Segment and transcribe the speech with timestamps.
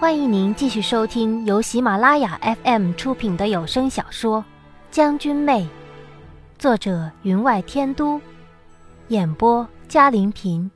[0.00, 4.38] 欢迎您继续收听由喜马拉雅 FM 出品的有声小说
[4.90, 5.60] 《将军妹》，
[6.58, 8.18] 作者云外天都，
[9.08, 10.70] 演播嘉林平，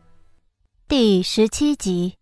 [0.86, 2.16] 第十七集。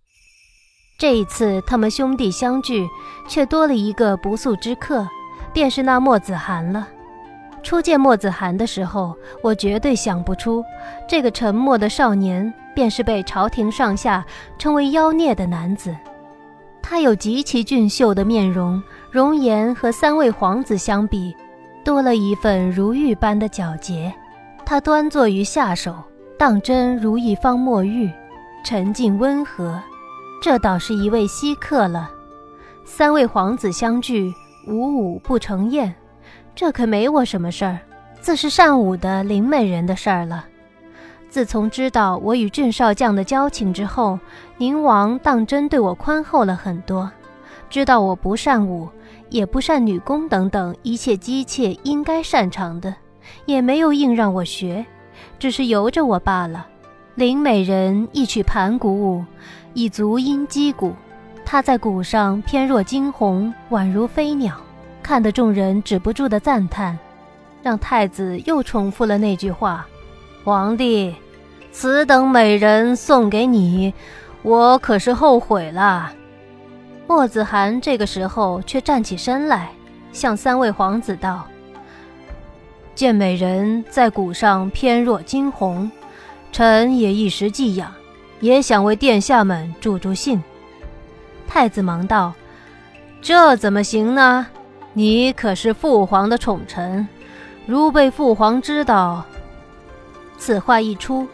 [0.96, 2.89] 这一次，他们兄弟相聚，
[3.29, 5.05] 却多了一个不速之客，
[5.53, 6.87] 便是那墨子涵了。
[7.64, 10.64] 初见墨子涵的时候，我绝对想不出，
[11.09, 14.25] 这个沉默的少年便是被朝廷上下
[14.57, 15.93] 称为妖孽的男子。
[16.93, 21.35] 他有极其俊秀的面容，容颜和三位皇子相比，
[21.82, 24.13] 多了一份如玉般的皎洁。
[24.63, 25.96] 他端坐于下手，
[26.39, 28.11] 当真如一方墨玉，
[28.63, 29.81] 沉静温和。
[30.43, 32.11] 这倒是一位稀客了。
[32.84, 34.31] 三位皇子相聚，
[34.69, 35.95] 五五不成宴。
[36.55, 37.79] 这可没我什么事儿，
[38.20, 40.45] 自是善舞的林美人的事儿了。
[41.33, 44.19] 自从知道我与郑少将的交情之后，
[44.58, 47.11] 宁王当真对我宽厚了很多。
[47.70, 48.86] 知道我不善武，
[49.30, 52.94] 也不善女工等等一切姬妾应该擅长的，
[53.47, 54.84] 也没有硬让我学，
[55.38, 56.66] 只是由着我罢了。
[57.14, 59.25] 林美人一曲盘古舞，
[59.72, 60.92] 以足音击鼓，
[61.47, 64.55] 她在鼓上翩若惊鸿，宛如飞鸟。
[65.03, 66.98] 看得众人止不住的赞叹，
[67.62, 69.86] 让太子又重复了那句话
[70.45, 71.15] ：“皇帝，
[71.71, 73.95] 此等美人送给你，
[74.43, 76.12] 我可是后悔了。”
[77.07, 79.71] 墨子涵这个时候却站起身来，
[80.12, 81.47] 向三位皇子道
[82.95, 85.91] ：“见美人在谷上翩若惊鸿，
[86.51, 87.93] 臣也一时寄养，
[88.41, 90.43] 也想为殿下们助助兴。”
[91.47, 92.33] 太子忙道
[93.21, 94.47] ：“这怎么行呢？”
[94.95, 97.09] 你可是父皇的宠臣，
[97.67, 99.25] 如被父皇知道，
[100.45, 101.29] 此话一出，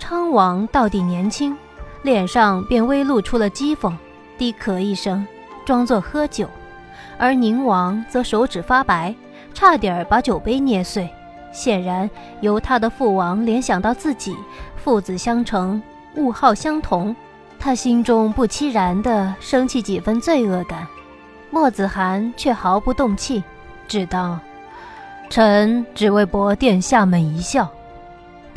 [0.00, 1.56] 昌王到底年轻，
[2.02, 3.94] 脸上便微露出了讥讽，
[4.36, 5.24] 低咳一声，
[5.64, 6.44] 装作喝酒；
[7.18, 9.14] 而宁王则手指发白，
[9.54, 11.08] 差点把酒杯捏碎。
[11.52, 12.10] 显然
[12.40, 14.36] 由他的父王联想到自己
[14.74, 15.80] 父子相承，
[16.16, 17.14] 物号相同，
[17.60, 20.84] 他心中不期然地升起几分罪恶感。
[21.52, 23.40] 墨子涵却毫不动气，
[23.86, 24.36] 只道
[25.30, 27.70] ：“臣只为博殿下们一笑。”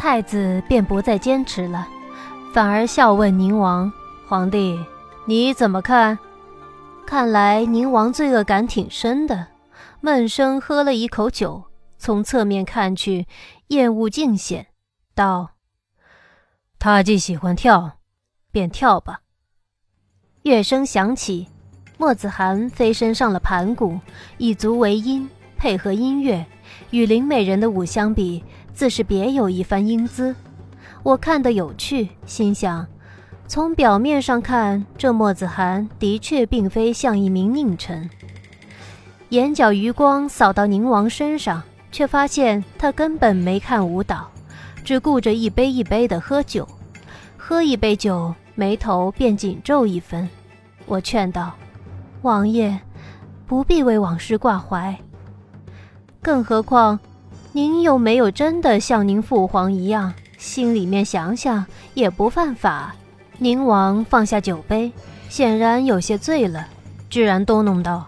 [0.01, 1.87] 太子便不再坚持了，
[2.51, 3.93] 反而笑问宁王
[4.27, 4.83] ：“皇帝，
[5.27, 6.17] 你怎么看？”
[7.05, 9.49] 看来宁王罪恶感挺深的，
[9.99, 11.65] 闷声喝了一口酒，
[11.99, 13.27] 从侧面看去，
[13.67, 14.69] 厌恶尽显，
[15.13, 15.51] 道
[16.79, 17.99] ：“他既喜欢跳，
[18.51, 19.19] 便跳吧。”
[20.41, 21.47] 乐声响起。
[21.99, 23.99] 墨子涵飞身上了盘古，
[24.39, 26.43] 以足为音，配合音乐，
[26.89, 28.43] 与林美人的舞相比，
[28.73, 30.35] 自是别有一番英姿。
[31.03, 32.85] 我看得有趣，心想：
[33.47, 38.09] 从表面上看，这莫子涵的确并非像一名佞臣。
[39.29, 44.29] 眼角余光扫到宁王身上，却发现他根本没看舞蹈，
[44.83, 46.67] 只顾着一杯一杯的喝酒。
[47.37, 50.27] 喝一杯酒，眉头便紧皱一分。
[50.85, 51.53] 我劝道。
[52.21, 52.77] 王爷，
[53.47, 54.95] 不必为往事挂怀。
[56.21, 56.99] 更何况，
[57.53, 62.95] 您又没有真的像您父皇一样，心里面想想也不犯法。
[63.39, 64.91] 宁王放下酒杯，
[65.27, 66.67] 显然有些醉了，
[67.09, 68.07] 居然嘟哝道：“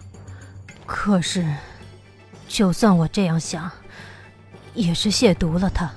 [0.85, 1.45] 可是，
[2.47, 3.69] 就算我这样想，
[4.73, 5.91] 也是亵渎了他。”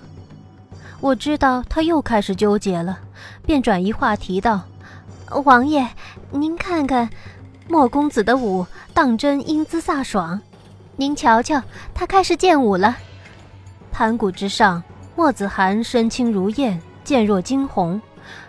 [1.01, 2.99] 我知道他又开始纠结了，
[3.45, 4.63] 便转移话题道
[5.45, 5.87] ：“王爷，
[6.33, 7.09] 您看看。”
[7.69, 8.65] 莫公子的舞
[8.95, 10.41] 当真英姿飒爽，
[10.97, 12.97] 您瞧瞧，他开始剑舞了。
[13.97, 14.83] 盘古之上，
[15.17, 17.99] 墨子涵身轻如燕，剑若惊鸿，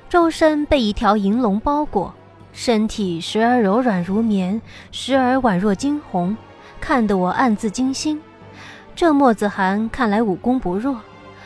[0.09, 2.13] 周身被一条银龙包裹，
[2.51, 6.35] 身体时而柔软如棉，时而宛若惊鸿，
[6.81, 8.21] 看得我暗自惊心。
[8.93, 10.99] 这墨子涵看来武功不弱，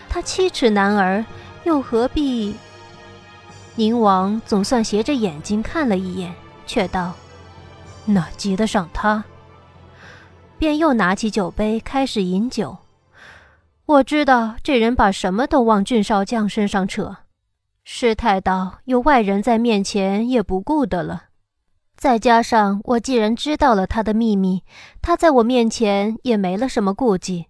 [0.09, 1.23] 他七尺男儿，
[1.63, 2.55] 又何必？
[3.75, 6.33] 宁王总算斜着眼睛看了一眼，
[6.65, 7.13] 却道。
[8.05, 9.23] 哪及得上他？
[10.57, 12.75] 便又拿起酒杯开始饮酒。
[13.91, 17.17] 我知道这人把什么都往俊少将身上扯，
[17.83, 21.23] 事态到有外人在面前也不顾得了。
[21.97, 24.63] 再加上我既然知道了他的秘密，
[25.01, 27.47] 他在我面前也没了什么顾忌。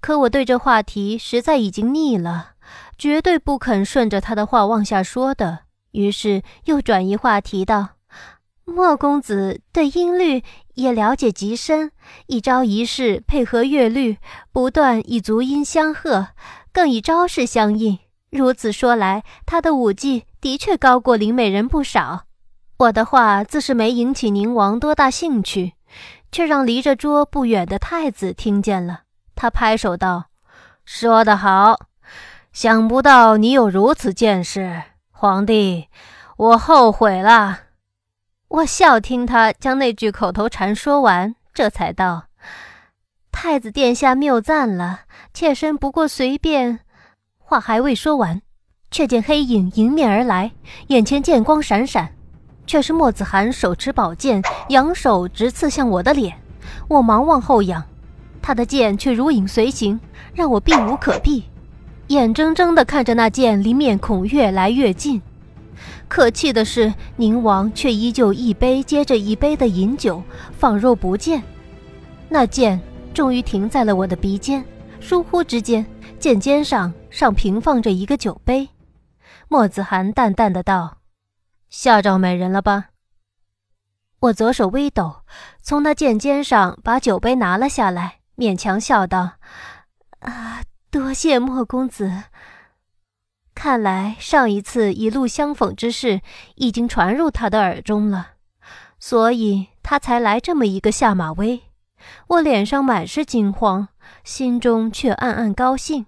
[0.00, 2.52] 可我对这话题实在已经腻了，
[2.96, 5.64] 绝对不肯顺着他的话往下说的。
[5.90, 7.90] 于是又转移话题道。
[8.64, 10.42] 莫公子对音律
[10.74, 11.90] 也了解极深，
[12.26, 14.18] 一招一式配合乐律，
[14.52, 16.28] 不断以足音相和，
[16.72, 17.98] 更以招式相应。
[18.30, 22.24] 如此说来，他的武技的确高过林美人不少。
[22.78, 25.74] 我的话自是没引起宁王多大兴趣，
[26.32, 29.02] 却让离着桌不远的太子听见了。
[29.36, 30.26] 他拍手道
[30.84, 31.78] ：“说得好！
[32.52, 34.82] 想不到你有如此见识，
[35.12, 35.88] 皇帝，
[36.36, 37.60] 我后悔了。”
[38.54, 42.26] 我笑听他将那句口头禅说完，这才道
[43.32, 45.00] ：“太子殿下谬赞了，
[45.32, 46.78] 妾身不过随便。”
[47.36, 48.40] 话还未说完，
[48.92, 50.52] 却见黑影迎面而来，
[50.86, 52.12] 眼前剑光闪闪。
[52.64, 56.38] 却是莫子涵手持宝剑，扬手直刺向我的脸。
[56.86, 57.82] 我忙往后仰，
[58.40, 59.98] 他的剑却如影随形，
[60.32, 61.50] 让我避无可避，
[62.06, 65.20] 眼睁睁地看着那剑离面孔越来越近。
[66.08, 70.22] 可气的是，宁王却依旧一杯接着一杯的饮酒，
[70.58, 71.42] 仿若不见。
[72.28, 72.80] 那剑
[73.12, 74.64] 终于停在了我的鼻尖，
[75.00, 75.84] 疏忽之间，
[76.18, 78.68] 剑尖上上平放着一个酒杯。
[79.48, 80.98] 莫子涵淡淡的道。
[81.70, 82.90] 吓着美人了吧？
[84.20, 85.16] 我左手微抖，
[85.60, 89.32] 从那剑尖上把酒杯拿了下来，勉强笑道
[90.20, 92.10] ：“啊，多谢莫公子。
[93.54, 96.20] 看来上一次一路相逢之事
[96.56, 98.32] 已经传入他的耳中了，
[98.98, 101.60] 所以他才来这么一个下马威。”
[102.28, 103.88] 我脸上满是惊慌，
[104.24, 106.04] 心中却暗暗高兴，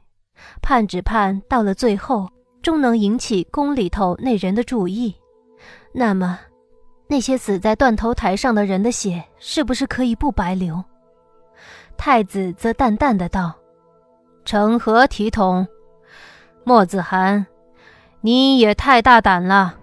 [0.60, 2.28] 盼只盼到了最后，
[2.60, 5.14] 终能引起宫里头那人的注意。
[5.92, 6.38] 那么，
[7.06, 10.84] 那些死在断头台上的人的血是不是可以不白流？
[11.96, 13.54] 太子则淡淡的道
[14.44, 15.66] ：“成何体统？
[16.68, 17.46] 莫子涵，
[18.22, 19.76] 你也太大胆了。”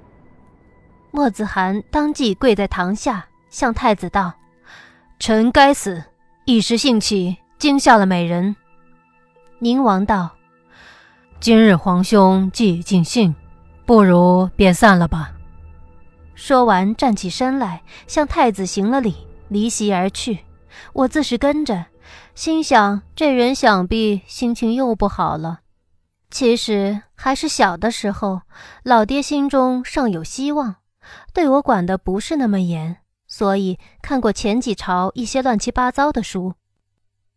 [1.12, 4.34] 莫子涵当即跪在堂下，向太子道
[5.18, 6.04] ：“臣该死，
[6.44, 8.58] 一时兴起惊吓了美人。”
[9.60, 10.32] 宁王道
[11.40, 13.34] ：“今日皇兄既已尽兴，
[13.86, 15.32] 不如便散了吧。”
[16.36, 20.40] 说完，站起身来，向太子行了礼，离席而去。
[20.92, 21.86] 我自是跟着，
[22.36, 25.62] 心想这人想必心情又不好了。
[26.34, 28.42] 其实还是小的时候，
[28.82, 30.78] 老爹心中尚有希望，
[31.32, 32.98] 对我管得不是那么严，
[33.28, 36.56] 所以看过前几朝一些乱七八糟的书。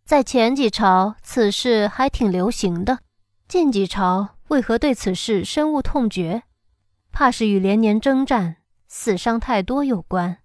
[0.06, 3.00] 在前几朝，此事还挺流行的；
[3.46, 6.44] 近几朝，为何对此事深恶痛绝？
[7.12, 8.56] 怕是与连年征战。
[8.88, 10.38] 死伤太多有关。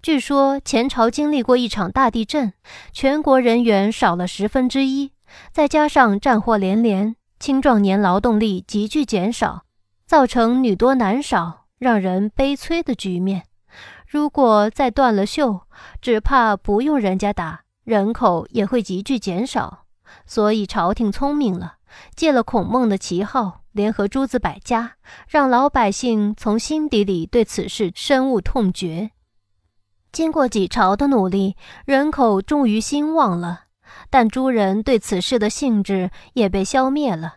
[0.00, 2.54] 据说前朝经历过一场大地震，
[2.90, 5.12] 全国人员少了十分之一，
[5.52, 9.64] 再加上战祸连连，青壮年劳动力急剧减少，
[10.06, 13.46] 造成女多男少，让人悲催的局面。
[14.06, 15.62] 如果再断了袖，
[16.00, 19.86] 只怕不用人家打，人口也会急剧减少。
[20.24, 21.78] 所以朝廷聪明了，
[22.14, 23.62] 借了孔孟的旗号。
[23.72, 24.92] 联合诸子百家，
[25.26, 29.10] 让老百姓从心底里对此事深恶痛绝。
[30.12, 31.56] 经过几朝的努力，
[31.86, 33.62] 人口终于兴旺了，
[34.10, 37.36] 但诸人对此事的兴致也被消灭了。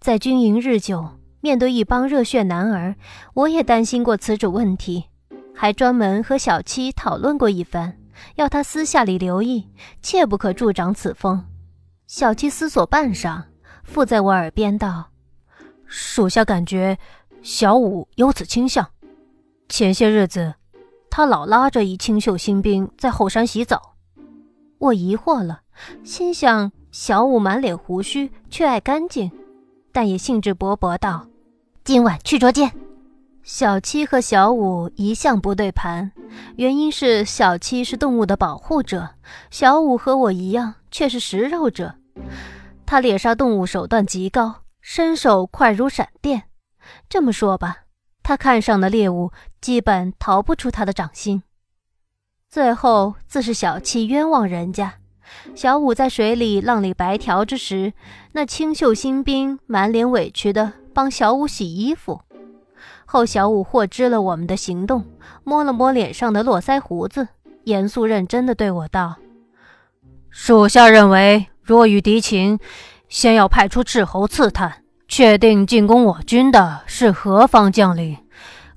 [0.00, 2.96] 在军营日久，面对一帮热血男儿，
[3.34, 5.06] 我也担心过此种问题，
[5.54, 7.98] 还专门和小七讨论过一番，
[8.36, 9.68] 要他私下里留意，
[10.02, 11.44] 切不可助长此风。
[12.06, 13.42] 小七思索半晌，
[13.82, 15.10] 附在我耳边道。
[15.86, 16.98] 属下感觉
[17.42, 18.88] 小五有此倾向。
[19.68, 20.54] 前些日子，
[21.10, 23.96] 他老拉着一清秀新兵在后山洗澡。
[24.78, 25.60] 我疑惑了，
[26.04, 29.30] 心想小五满脸胡须，却爱干净，
[29.92, 31.26] 但也兴致勃勃道
[31.84, 32.72] ：“今晚去捉奸。”
[33.42, 36.12] 小七和小五一向不对盘，
[36.56, 39.08] 原因是小七是动物的保护者，
[39.50, 41.94] 小五和我一样却是食肉者。
[42.84, 44.56] 他猎杀动物手段极高。
[44.80, 46.44] 身手快如闪电，
[47.10, 47.78] 这么说吧，
[48.22, 51.42] 他看上的猎物基本逃不出他的掌心。
[52.48, 54.94] 最后自是小气冤枉人家。
[55.54, 57.92] 小五在水里浪里白条之时，
[58.32, 62.22] 那清秀新兵满脸委屈的帮小五洗衣服。
[63.04, 65.04] 后小五获知了我们的行动，
[65.44, 67.28] 摸了摸脸上的络腮胡子，
[67.64, 69.16] 严肃认真的对我道
[70.30, 72.58] ：“属下认为，若遇敌情。”
[73.08, 78.18] 先要派出斥候刺探，确定进攻我军的是何方将领，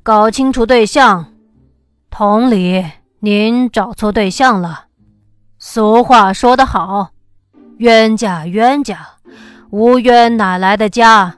[0.03, 1.33] 搞清楚对象。
[2.09, 2.85] 同理，
[3.23, 4.87] 您找错对象了。
[5.59, 7.11] 俗话说得好，
[7.77, 9.17] 冤家冤家，
[9.69, 11.37] 无冤哪来的家？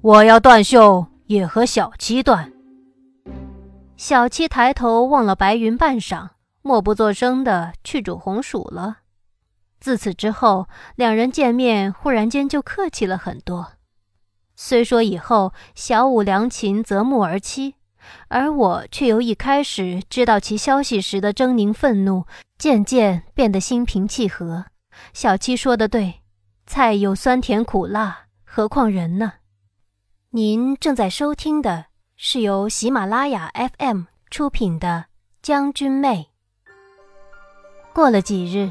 [0.00, 2.52] 我要断袖，也和小七断。
[3.96, 8.96] 小七抬头望了白云半晌，默不作声的去煮红薯了。
[9.78, 13.74] 自此之后，两人见面忽然间就客气了很多。
[14.56, 17.74] 虽说以后小五良禽择木而栖，
[18.28, 22.24] 而我却由一开始知道其消息时的狰狞愤怒，
[22.58, 24.66] 渐渐变得心平气和。
[25.12, 26.20] 小七说的对，
[26.66, 29.32] 菜有酸甜苦辣，何况人呢？
[30.30, 35.06] 您正在收听的是由喜马拉雅 FM 出品的
[35.42, 36.28] 《将军妹》。
[37.94, 38.70] 过了几日，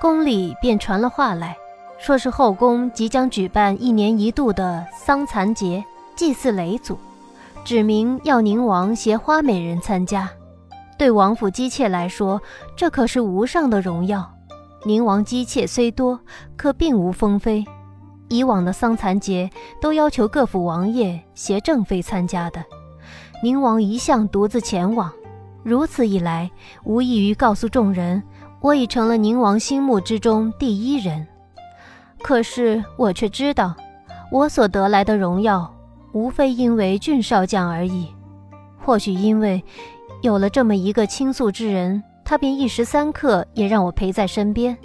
[0.00, 1.56] 宫里便传了话来，
[1.98, 5.82] 说是后宫即将举办一年一度的桑蚕节，
[6.14, 6.98] 祭祀雷祖。
[7.68, 10.26] 指明要宁王携花美人参加，
[10.96, 12.40] 对王府姬妾来说，
[12.74, 14.26] 这可是无上的荣耀。
[14.86, 16.18] 宁王姬妾虽多，
[16.56, 17.62] 可并无封妃。
[18.30, 19.50] 以往的桑蚕节
[19.82, 22.64] 都要求各府王爷携正妃参加的，
[23.42, 25.12] 宁王一向独自前往。
[25.62, 26.50] 如此一来，
[26.84, 28.22] 无异于告诉众人，
[28.62, 31.26] 我已成了宁王心目之中第一人。
[32.22, 33.76] 可是我却知道，
[34.32, 35.70] 我所得来的荣耀。
[36.18, 38.08] 无非因为俊少将而已，
[38.84, 39.62] 或许因为
[40.20, 44.76] 有了这么一个倾诉之人，他便一时三刻也让我陪在身边。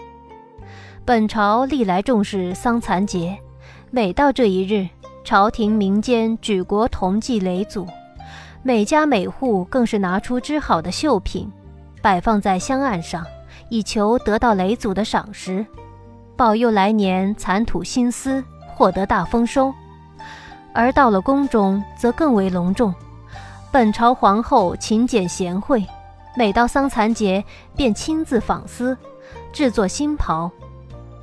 [1.04, 3.36] 本朝历来重视桑蚕节，
[3.90, 4.88] 每到这一日，
[5.24, 7.88] 朝廷民间举国同祭雷祖，
[8.62, 11.52] 每家每户更是拿出织好的绣品，
[12.00, 13.26] 摆放在香案上，
[13.70, 15.66] 以求得到雷祖的赏识，
[16.38, 19.74] 保佑来年蚕吐新丝，获得大丰收。
[20.74, 22.94] 而到了宫中，则更为隆重。
[23.72, 25.86] 本朝皇后勤俭贤惠，
[26.36, 27.44] 每到桑蚕节
[27.76, 28.98] 便亲自纺丝，
[29.52, 30.52] 制作新袍。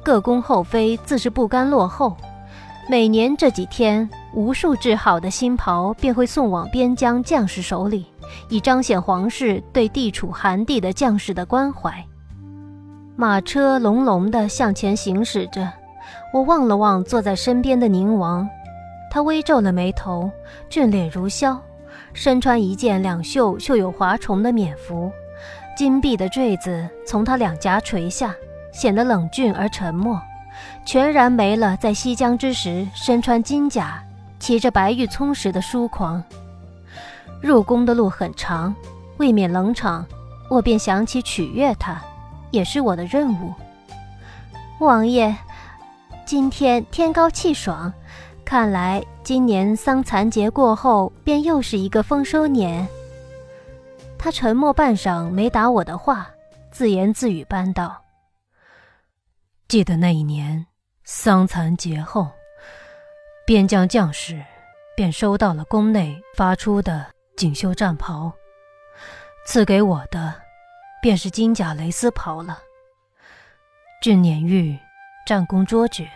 [0.03, 2.17] 各宫后妃自是不甘落后，
[2.89, 8.07] 每年这几天，无数制好的新袍便会送往边疆将士手里，
[8.49, 11.93] 以彰显皇室对地处寒地的将士的关怀。
[13.15, 15.71] 马车隆隆地向前行驶着，
[16.33, 18.49] 我望了望坐在身边的宁王。
[19.11, 20.31] 他微皱了眉头，
[20.69, 21.61] 俊脸如削，
[22.15, 25.11] 身穿一件两袖绣有华虫的冕服，
[25.77, 28.33] 金碧的坠子从他两颊垂下，
[28.73, 30.23] 显得冷峻而沉默，
[30.87, 34.01] 全然没了在西江之时身穿金甲、
[34.39, 36.23] 骑着白玉葱时的疏狂。
[37.43, 38.73] 入宫的路很长，
[39.17, 40.07] 未免冷场，
[40.49, 42.01] 我便想起取悦他，
[42.53, 43.53] 也是我的任务。
[44.79, 45.35] 王爷，
[46.25, 47.93] 今天天高气爽。
[48.51, 52.85] 看来今年桑蚕节过后，便又是一个丰收年。
[54.19, 56.29] 他沉默半晌，没答我的话，
[56.73, 58.03] 自言自语般道
[59.69, 60.67] ：“记得那一年
[61.05, 62.29] 桑蚕节后，
[63.47, 64.43] 边疆将士
[64.97, 68.33] 便收到了宫内发出的锦绣战袍，
[69.47, 70.35] 赐给我的
[71.01, 72.59] 便是金甲蕾丝袍了。
[74.03, 74.77] 俊撵玉
[75.25, 76.11] 战功卓绝，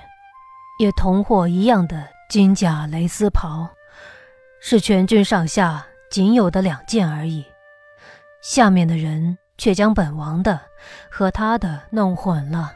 [0.81, 3.69] 也同获一样的。”金甲蕾丝袍，
[4.61, 7.47] 是全军上下仅有的两件而已。
[8.43, 10.61] 下面的人却将本王的
[11.09, 12.73] 和他的弄混了。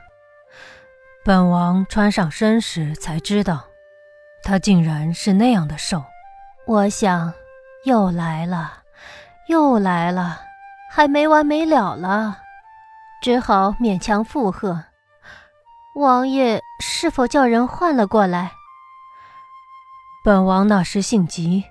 [1.24, 3.64] 本王穿上身时才知道，
[4.44, 6.04] 他竟然是那样的瘦。
[6.64, 7.34] 我想，
[7.84, 8.84] 又来了，
[9.48, 10.40] 又来了，
[10.88, 12.38] 还没完没了了，
[13.20, 14.84] 只好勉强附和
[15.98, 18.52] ：“王爷是否叫人换了过来？”
[20.25, 21.64] 本王那时性急，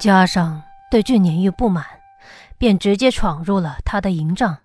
[0.00, 1.84] 加上对俊年玉不满，
[2.58, 4.58] 便直接闯入了他的营帐。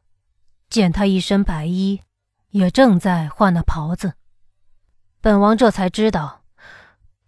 [0.70, 2.02] 见他一身白衣，
[2.50, 4.14] 也正在换那袍子，
[5.22, 6.42] 本王这才知道，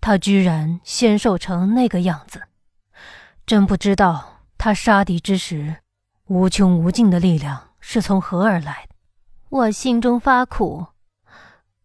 [0.01, 2.43] 他居然纤瘦成那个样子。
[3.45, 5.77] 真不知道他杀敌之时，
[6.25, 8.87] 无穷无尽的力量是从何而来。
[9.49, 10.87] 我心中发苦。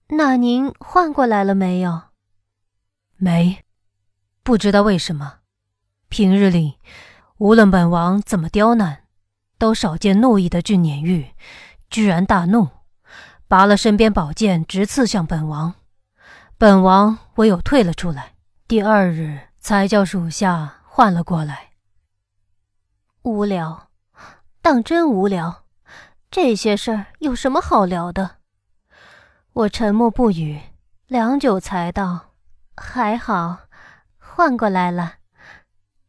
[0.09, 2.03] 那您换过来了没有？
[3.17, 3.62] 没。
[4.45, 5.39] 不知道为什么，
[6.09, 6.79] 平日里
[7.39, 9.05] 无论本王怎么刁难，
[9.57, 11.31] 都少见怒意的俊撵玉，
[11.89, 12.69] 居然大怒，
[13.47, 15.75] 拔了身边宝剑直刺向本王。
[16.59, 18.35] 本王唯有退了出来。
[18.67, 21.71] 第二日才叫属下换了过来。
[23.23, 23.91] 无聊，
[24.61, 25.65] 当真无聊。
[26.31, 28.39] 这些事儿有什么好聊的？
[29.53, 30.61] 我沉默不语，
[31.07, 32.33] 良久才道
[32.77, 33.61] ：“还好。”
[34.35, 35.17] 换过来了，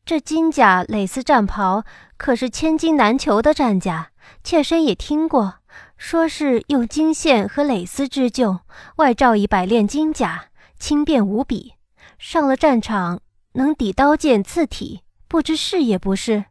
[0.06, 1.84] 这金甲蕾丝战袍
[2.16, 4.12] 可是千金难求的战甲，
[4.46, 5.56] 妾身也听过，
[5.98, 8.62] 说是用金线和蕾丝织就，
[8.96, 10.46] 外罩一百炼金甲，
[10.80, 11.74] 轻便无比，
[12.18, 13.20] 上了战场
[13.56, 16.46] 能抵刀剑刺体，不知是也不是？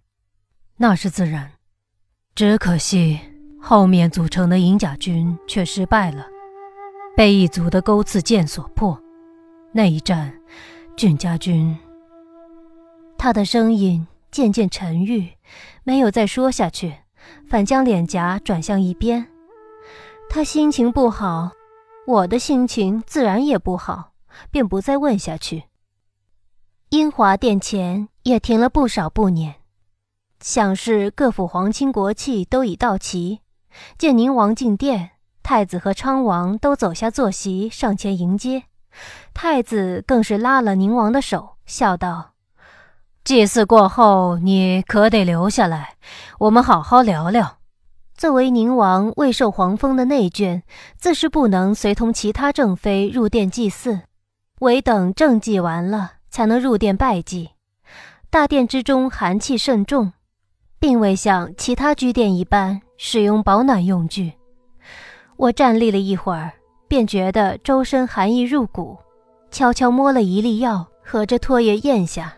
[0.77, 1.53] 那是自然，
[2.35, 3.19] 只可惜
[3.59, 6.27] 后面组成的银甲军却失败了，
[7.17, 9.03] 被一族的钩刺剑所破。
[9.73, 10.39] 那一战。
[10.97, 11.77] 俊家军，
[13.19, 15.29] 他的声音渐渐沉郁，
[15.85, 16.95] 没有再说下去，
[17.49, 19.27] 反将脸颊转向一边。
[20.29, 21.51] 他心情不好，
[22.07, 24.13] 我的心情自然也不好，
[24.51, 25.65] 便不再问下去。
[26.91, 29.55] 英华殿前也停了不少步辇，
[30.41, 33.41] 想是各府皇亲国戚都已到齐。
[33.97, 35.11] 见宁王进殿，
[35.43, 38.65] 太子和昌王都走下坐席，上前迎接。
[39.35, 42.33] 太子更是拉了宁王的手，笑道
[43.25, 45.97] ：“祭祀过后，你可得留下来，
[46.39, 47.59] 我们好好聊聊。”
[48.17, 50.63] 作为宁王未受皇封的内眷，
[50.97, 54.01] 自是不能随同其他正妃入殿祭祀，
[54.61, 56.13] 唯等正祭完了。
[56.33, 57.51] 才能入殿拜祭。
[58.31, 60.15] 大殿之中寒气甚重，
[60.79, 64.33] 并未像其他居殿一般使用保暖用具。
[65.37, 66.55] 我站立了一会儿，
[66.93, 68.99] 便觉得周身寒意入骨，
[69.51, 72.35] 悄悄摸了一粒药，合着唾液咽下，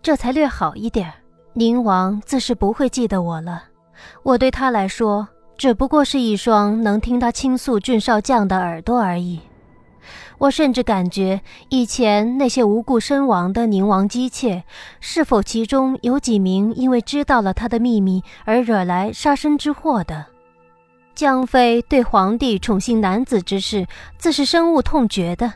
[0.00, 1.12] 这才略好一点。
[1.52, 3.64] 宁王自是不会记得我了，
[4.22, 5.28] 我对他来说
[5.58, 9.38] 只不过是一双能听他倾诉俊少将的耳朵而已。
[10.38, 14.64] 我甚至感觉，以前那些无故身亡的宁王姬妾，
[15.00, 20.24] 是否其中有几名因为知道了他的秘密而惹来杀身之祸的？
[21.20, 23.86] 江妃对皇帝宠幸男子之事，
[24.16, 25.52] 自是深恶痛绝的。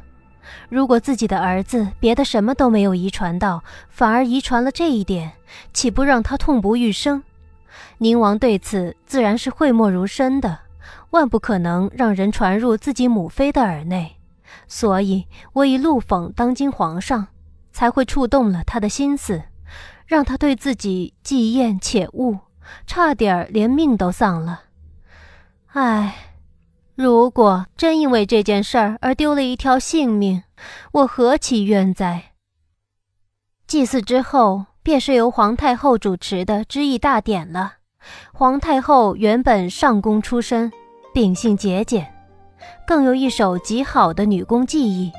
[0.69, 5.33] 如果自己的儿子别的什么都没有遗传到，反而遗传了这一点，
[5.73, 7.23] 岂不让他痛不欲生？
[7.97, 10.59] 宁王对此自然是讳莫如深的，
[11.13, 14.17] 万不可能让人传入自己母妃的耳内。
[14.69, 17.29] 所以，我以陆讽当今皇上，
[17.73, 19.45] 才会触动了他的心思，
[20.07, 22.41] 让他对自己既厌且恶，
[22.87, 24.64] 差点连命都丧了。
[25.77, 26.15] 唉，
[26.95, 30.45] 如果真因为这件事儿而丢了一条性命，
[30.93, 32.31] 我何其冤哉！
[33.67, 37.73] 祭祀之后，便是由皇太后主持的知意大典了。
[38.33, 40.71] 皇太后原本上宫出身，
[41.13, 42.07] 秉性节俭。
[42.87, 45.11] 更有一手极好的女工技艺，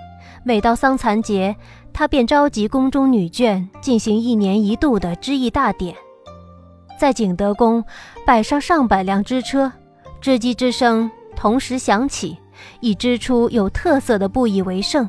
[0.45, 1.53] 每到丧残节，
[1.91, 5.93] 她便召集宫中女眷进行一年一度的织艺大典。
[6.97, 7.83] 在景德宫
[8.25, 9.69] 摆上上百辆织车，
[10.25, 12.35] 织机之声同时响起，
[12.79, 15.07] 以织出有特色的布艺为胜。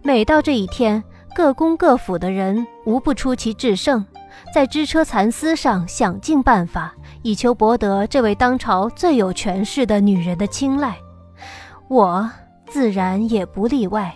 [0.00, 1.02] 每到这一天，
[1.34, 4.06] 各宫各府的人无不出奇制胜，
[4.54, 10.94] 在织车蚕丝上想尽办法，以求博得这位当朝最有权势的女人的青睐。
[11.88, 12.30] 我
[12.68, 14.14] 自然也不例外。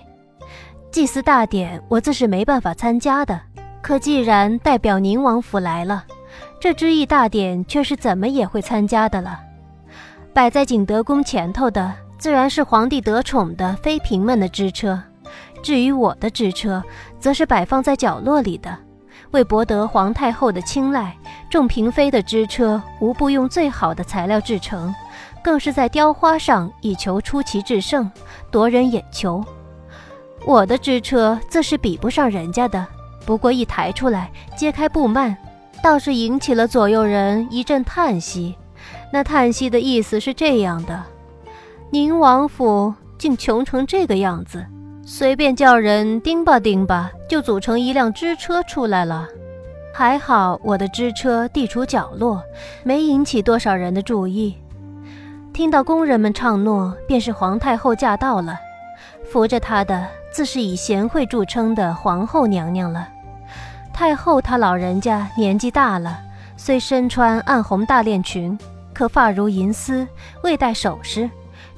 [0.93, 3.41] 祭祀大典，我自是没办法参加的。
[3.83, 6.05] 可既然代表宁王府来了，
[6.61, 9.41] 这知意大典却是怎么也会参加的了。
[10.33, 15.01] 摆在景德宫前头的，自然是皇帝得宠的妃嫔们的支车。
[15.63, 16.83] 至于我的支车，
[17.19, 18.77] 则是摆放在角落里的。
[19.33, 21.15] 为博得皇太后的青睐，
[21.51, 24.95] 众嫔妃的支车无不用最好的材料制成。
[25.43, 28.11] 更是在雕花上以求出奇制胜，
[28.51, 29.45] 夺人眼球。
[30.45, 32.87] 我的支车自是比不上人家的，
[33.27, 35.37] 不过一抬出来，揭开布幔，
[35.83, 38.57] 倒是引起了左右人一阵叹息。
[39.11, 41.03] 那叹息的意思是这样的：
[41.91, 44.65] 宁王府竟穷成这个样子，
[45.05, 49.27] 随便叫人钉吧钉吧，就组成一辆支车出来了。
[49.95, 52.43] 还好我的支车地处角落，
[52.85, 54.57] 没引起多少人的注意。
[55.53, 58.57] 听到工人们唱诺，便是皇太后驾到了。
[59.25, 63.09] 扶着她的，自是以贤惠著称的皇后娘娘了。
[63.93, 66.21] 太后她老人家年纪大了，
[66.57, 68.57] 虽身穿暗红大链裙，
[68.99, 70.05] 可发如银丝，
[70.43, 71.31] 未戴首饰，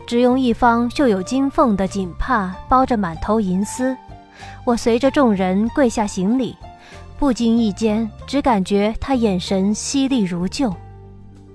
[0.07, 3.95] 只用一方绣有金凤的锦帕包着满头银丝。
[4.65, 6.57] 我随着众人跪下行礼，
[7.19, 10.75] 不经意间，只感觉他眼神犀利如旧，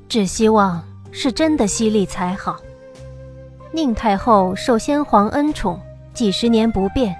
[0.07, 0.79] 只希望。
[1.17, 2.57] 是真的犀利才好。
[3.71, 5.79] 宁太后受先皇恩宠，
[6.13, 7.15] 几十年不变。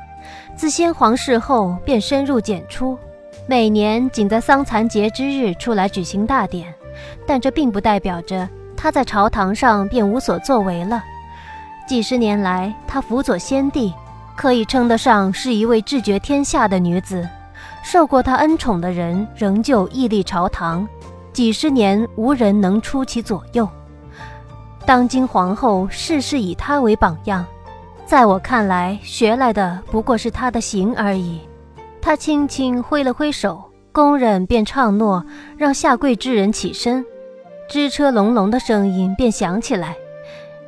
[0.53, 2.99] 自先皇逝后，便深入简出，
[3.47, 6.71] 每年仅在丧残节之日出来举行大典。
[7.25, 11.03] 但这并不代表着她在朝堂上便无所作为了。
[11.87, 13.93] 几十年来，她辅佐先帝，
[14.35, 17.27] 可以称得上是一位治绝天下的女子。
[17.83, 20.87] 受过她恩宠的人，仍旧屹立朝堂，
[21.31, 23.67] 几十年无人能出其左右。
[24.85, 27.45] 当今皇后事事以她为榜样，
[28.05, 31.41] 在我看来，学来的不过是她的行而已。
[32.01, 33.63] 她轻轻挥了挥手，
[33.95, 35.25] 工人便唱诺，
[35.57, 37.05] 让下跪之人起身，
[37.69, 39.95] 支车隆隆的声音便响起来。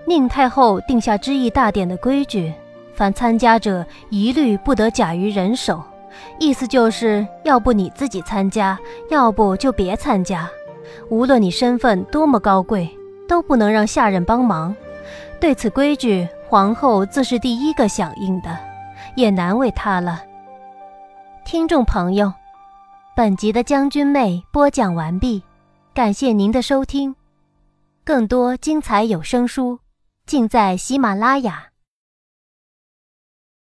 [0.05, 2.53] 宁太后定下知意大典的规矩，
[2.93, 5.83] 凡参加者一律不得假于人手，
[6.39, 10.49] 意思就是要不你自己参加，要不就别参加。
[11.09, 12.89] 无论你身份多么高贵，
[13.27, 14.73] 都不能让下人帮忙。
[15.37, 18.57] 对此规矩，皇后自是第一个响应的，
[19.15, 20.23] 也难为她了。
[21.43, 22.31] 听众朋友，
[23.17, 25.41] 本集的将军妹播讲完毕，
[25.91, 27.15] 感谢您的收听。
[28.03, 29.79] 更多精彩有声书，
[30.27, 31.69] 尽在喜马拉雅。